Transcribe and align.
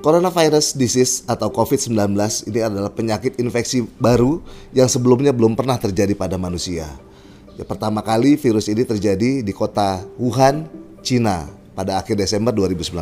Coronavirus 0.00 0.80
disease 0.80 1.20
atau 1.28 1.52
COVID-19 1.52 2.16
ini 2.48 2.60
adalah 2.64 2.88
penyakit 2.88 3.36
infeksi 3.36 3.84
baru 4.00 4.40
yang 4.72 4.88
sebelumnya 4.88 5.28
belum 5.28 5.52
pernah 5.52 5.76
terjadi 5.76 6.16
pada 6.16 6.40
manusia. 6.40 6.88
Ya, 7.60 7.68
pertama 7.68 8.00
kali 8.00 8.40
virus 8.40 8.72
ini 8.72 8.88
terjadi 8.88 9.44
di 9.44 9.52
kota 9.52 10.00
Wuhan, 10.16 10.64
Cina 11.04 11.44
pada 11.76 12.00
akhir 12.00 12.16
Desember 12.16 12.48
2019. 12.48 12.96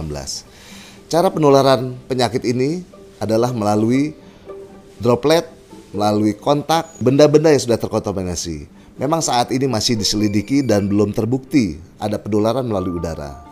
Cara 1.07 1.30
penularan 1.30 1.95
penyakit 2.11 2.43
ini 2.43 2.82
adalah 3.23 3.55
melalui 3.55 4.19
droplet, 4.99 5.46
melalui 5.95 6.35
kontak, 6.35 6.91
benda-benda 6.99 7.55
yang 7.55 7.62
sudah 7.62 7.79
terkontaminasi. 7.79 8.67
Memang 8.99 9.23
saat 9.23 9.55
ini 9.55 9.71
masih 9.71 9.95
diselidiki 9.95 10.67
dan 10.67 10.91
belum 10.91 11.15
terbukti 11.15 11.79
ada 12.03 12.19
penularan 12.19 12.67
melalui 12.67 12.99
udara. 12.99 13.48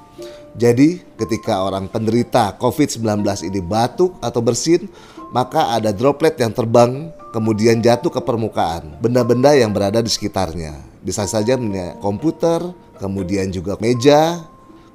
Jadi, 0.57 1.05
ketika 1.21 1.61
orang 1.61 1.85
penderita 1.93 2.57
COVID-19 2.57 3.21
ini 3.45 3.61
batuk 3.61 4.17
atau 4.25 4.41
bersin, 4.41 4.89
maka 5.29 5.77
ada 5.77 5.93
droplet 5.93 6.33
yang 6.41 6.49
terbang 6.49 7.13
kemudian 7.37 7.85
jatuh 7.85 8.09
ke 8.09 8.21
permukaan, 8.25 8.97
benda-benda 9.05 9.53
yang 9.53 9.69
berada 9.69 10.01
di 10.01 10.09
sekitarnya. 10.09 10.81
Bisa 11.05 11.29
saja 11.29 11.61
komputer, 12.01 12.65
kemudian 12.97 13.53
juga 13.53 13.77
meja, 13.77 14.41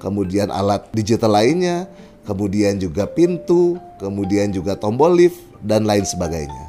kemudian 0.01 0.49
alat 0.49 0.89
digital 0.89 1.37
lainnya, 1.37 1.85
kemudian 2.25 2.81
juga 2.81 3.05
pintu, 3.05 3.77
kemudian 4.01 4.49
juga 4.49 4.73
tombol 4.73 5.13
lift, 5.13 5.37
dan 5.61 5.85
lain 5.85 6.01
sebagainya. 6.01 6.65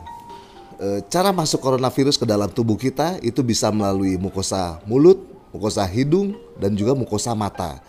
E, 0.76 1.00
cara 1.08 1.32
masuk 1.32 1.64
coronavirus 1.64 2.20
ke 2.20 2.28
dalam 2.28 2.52
tubuh 2.52 2.76
kita 2.76 3.16
itu 3.24 3.40
bisa 3.40 3.72
melalui 3.72 4.20
mukosa 4.20 4.84
mulut, 4.84 5.16
mukosa 5.48 5.88
hidung, 5.88 6.36
dan 6.60 6.76
juga 6.76 6.92
mukosa 6.92 7.32
mata. 7.32 7.80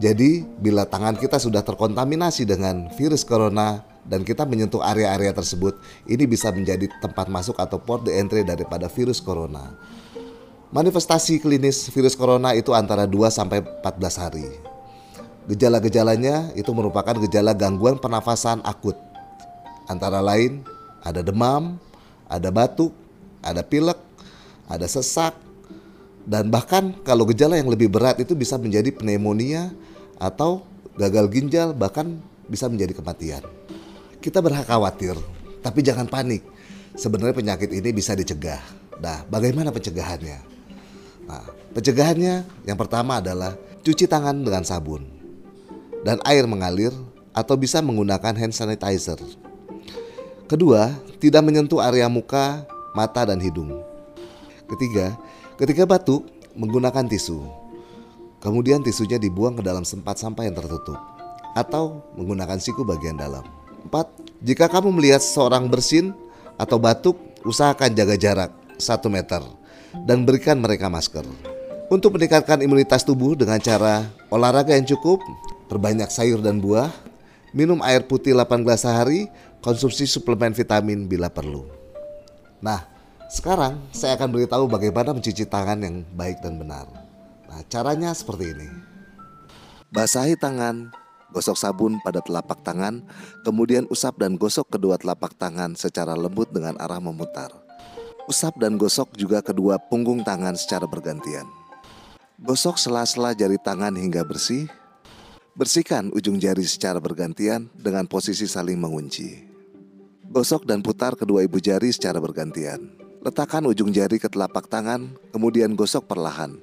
Jadi, 0.00 0.44
bila 0.60 0.88
tangan 0.88 1.16
kita 1.16 1.36
sudah 1.36 1.60
terkontaminasi 1.60 2.48
dengan 2.48 2.88
virus 2.96 3.24
corona 3.24 3.84
dan 4.08 4.24
kita 4.24 4.48
menyentuh 4.48 4.80
area-area 4.80 5.36
tersebut, 5.36 5.76
ini 6.08 6.24
bisa 6.24 6.48
menjadi 6.48 6.88
tempat 7.04 7.28
masuk 7.28 7.60
atau 7.60 7.76
port 7.76 8.02
de 8.08 8.16
entry 8.16 8.42
daripada 8.42 8.88
virus 8.88 9.20
corona. 9.20 9.76
Manifestasi 10.72 11.36
klinis 11.36 11.92
virus 11.92 12.16
corona 12.16 12.56
itu 12.56 12.72
antara 12.72 13.04
2 13.04 13.28
sampai 13.28 13.60
14 13.60 14.16
hari. 14.16 14.48
Gejala-gejalanya 15.44 16.56
itu 16.56 16.72
merupakan 16.72 17.12
gejala 17.28 17.52
gangguan 17.52 18.00
pernafasan 18.00 18.64
akut. 18.64 18.96
Antara 19.84 20.24
lain 20.24 20.64
ada 21.04 21.20
demam, 21.20 21.76
ada 22.24 22.48
batuk, 22.48 22.94
ada 23.44 23.60
pilek, 23.60 24.00
ada 24.64 24.88
sesak, 24.88 25.36
dan 26.22 26.48
bahkan 26.48 26.94
kalau 27.02 27.26
gejala 27.26 27.58
yang 27.58 27.70
lebih 27.70 27.90
berat 27.90 28.22
itu 28.22 28.38
bisa 28.38 28.54
menjadi 28.58 28.94
pneumonia 28.94 29.74
atau 30.22 30.62
gagal 30.94 31.26
ginjal 31.32 31.74
bahkan 31.74 32.22
bisa 32.46 32.70
menjadi 32.70 32.94
kematian. 32.94 33.42
Kita 34.22 34.38
berhak 34.38 34.70
khawatir, 34.70 35.18
tapi 35.64 35.82
jangan 35.82 36.06
panik. 36.06 36.46
Sebenarnya 36.94 37.34
penyakit 37.34 37.70
ini 37.72 37.90
bisa 37.90 38.14
dicegah. 38.14 38.60
Nah, 39.02 39.26
bagaimana 39.26 39.74
pencegahannya? 39.74 40.38
Nah, 41.26 41.44
pencegahannya 41.74 42.66
yang 42.68 42.78
pertama 42.78 43.18
adalah 43.18 43.56
cuci 43.82 44.06
tangan 44.06 44.46
dengan 44.46 44.62
sabun 44.62 45.02
dan 46.06 46.22
air 46.22 46.46
mengalir 46.46 46.94
atau 47.32 47.56
bisa 47.56 47.80
menggunakan 47.80 48.36
hand 48.36 48.54
sanitizer. 48.54 49.18
Kedua, 50.46 50.92
tidak 51.16 51.42
menyentuh 51.42 51.80
area 51.80 52.06
muka, 52.12 52.68
mata, 52.92 53.24
dan 53.24 53.40
hidung. 53.40 53.80
Ketiga, 54.68 55.16
Ketika 55.62 55.86
batuk, 55.86 56.26
menggunakan 56.58 57.06
tisu. 57.06 57.38
Kemudian 58.42 58.82
tisunya 58.82 59.14
dibuang 59.14 59.54
ke 59.54 59.62
dalam 59.62 59.86
tempat 59.86 60.18
sampah 60.18 60.42
yang 60.42 60.58
tertutup 60.58 60.98
atau 61.54 62.02
menggunakan 62.18 62.58
siku 62.58 62.82
bagian 62.82 63.14
dalam. 63.14 63.46
4. 63.86 64.42
Jika 64.42 64.66
kamu 64.66 64.90
melihat 64.90 65.22
seorang 65.22 65.70
bersin 65.70 66.18
atau 66.58 66.82
batuk, 66.82 67.14
usahakan 67.46 67.94
jaga 67.94 68.18
jarak 68.18 68.50
1 68.74 69.06
meter 69.06 69.38
dan 70.02 70.26
berikan 70.26 70.58
mereka 70.58 70.90
masker. 70.90 71.22
Untuk 71.86 72.18
meningkatkan 72.18 72.58
imunitas 72.58 73.06
tubuh 73.06 73.38
dengan 73.38 73.62
cara 73.62 74.10
olahraga 74.34 74.74
yang 74.74 74.90
cukup, 74.98 75.22
perbanyak 75.70 76.10
sayur 76.10 76.42
dan 76.42 76.58
buah, 76.58 76.90
minum 77.54 77.78
air 77.86 78.02
putih 78.02 78.34
8 78.34 78.66
gelas 78.66 78.82
sehari, 78.82 79.30
konsumsi 79.62 80.10
suplemen 80.10 80.58
vitamin 80.58 81.06
bila 81.06 81.30
perlu. 81.30 81.70
Nah, 82.58 82.91
sekarang 83.32 83.80
saya 83.96 84.20
akan 84.20 84.28
beritahu 84.28 84.68
bagaimana 84.68 85.16
mencuci 85.16 85.48
tangan 85.48 85.80
yang 85.80 86.04
baik 86.12 86.44
dan 86.44 86.60
benar. 86.60 86.84
Nah, 87.48 87.64
caranya 87.72 88.12
seperti 88.12 88.52
ini. 88.52 88.68
Basahi 89.88 90.36
tangan, 90.36 90.92
gosok 91.32 91.56
sabun 91.56 91.96
pada 92.04 92.20
telapak 92.20 92.60
tangan, 92.60 93.00
kemudian 93.40 93.88
usap 93.88 94.20
dan 94.20 94.36
gosok 94.36 94.76
kedua 94.76 95.00
telapak 95.00 95.32
tangan 95.40 95.72
secara 95.72 96.12
lembut 96.12 96.52
dengan 96.52 96.76
arah 96.76 97.00
memutar. 97.00 97.48
Usap 98.28 98.60
dan 98.60 98.76
gosok 98.76 99.16
juga 99.16 99.40
kedua 99.40 99.80
punggung 99.80 100.20
tangan 100.20 100.52
secara 100.52 100.84
bergantian. 100.84 101.48
Gosok 102.36 102.76
sela-sela 102.76 103.32
jari 103.32 103.56
tangan 103.56 103.96
hingga 103.96 104.28
bersih. 104.28 104.68
Bersihkan 105.56 106.12
ujung 106.12 106.36
jari 106.36 106.64
secara 106.64 107.00
bergantian 107.00 107.68
dengan 107.76 108.04
posisi 108.08 108.44
saling 108.44 108.76
mengunci. 108.76 109.44
Gosok 110.28 110.64
dan 110.64 110.80
putar 110.80 111.16
kedua 111.16 111.44
ibu 111.44 111.60
jari 111.60 111.92
secara 111.92 112.16
bergantian. 112.16 113.01
Letakkan 113.22 113.62
ujung 113.70 113.94
jari 113.94 114.18
ke 114.18 114.26
telapak 114.26 114.66
tangan, 114.66 115.14
kemudian 115.30 115.78
gosok 115.78 116.10
perlahan. 116.10 116.58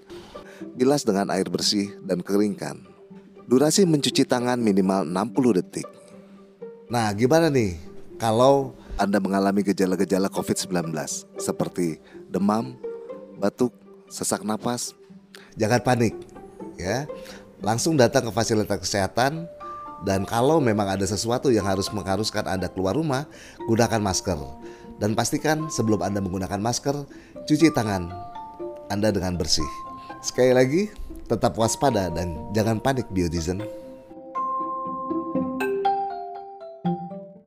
Bilas 0.75 1.07
dengan 1.07 1.31
air 1.31 1.47
bersih 1.47 1.95
dan 2.03 2.19
keringkan. 2.19 2.83
Durasi 3.47 3.87
mencuci 3.87 4.27
tangan 4.27 4.59
minimal 4.59 5.07
60 5.07 5.55
detik. 5.55 5.87
Nah, 6.91 7.07
gimana 7.15 7.47
nih 7.47 7.79
kalau 8.19 8.75
Anda 8.99 9.23
mengalami 9.23 9.63
gejala-gejala 9.63 10.27
COVID-19 10.27 10.91
seperti 11.39 12.03
demam, 12.27 12.75
batuk, 13.39 13.71
sesak 14.11 14.43
napas? 14.43 14.91
Jangan 15.55 15.79
panik, 15.79 16.11
ya. 16.75 17.07
Langsung 17.63 17.95
datang 17.95 18.27
ke 18.27 18.31
fasilitas 18.35 18.83
kesehatan 18.83 19.47
dan 20.03 20.27
kalau 20.27 20.59
memang 20.59 20.91
ada 20.91 21.07
sesuatu 21.07 21.47
yang 21.55 21.63
harus 21.63 21.87
mengharuskan 21.87 22.43
Anda 22.51 22.67
keluar 22.67 22.99
rumah, 22.99 23.31
gunakan 23.63 24.03
masker. 24.03 24.39
Dan 24.99 25.15
pastikan 25.15 25.71
sebelum 25.71 26.03
Anda 26.03 26.19
menggunakan 26.19 26.59
masker, 26.59 27.07
cuci 27.47 27.71
tangan 27.71 28.11
Anda 28.91 29.15
dengan 29.15 29.39
bersih. 29.39 29.65
Sekali 30.19 30.51
lagi, 30.51 30.81
tetap 31.31 31.55
waspada 31.55 32.11
dan 32.11 32.51
jangan 32.51 32.83
panik 32.83 33.07
biotizen. 33.07 33.63